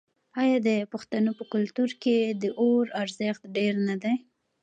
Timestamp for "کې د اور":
2.01-2.85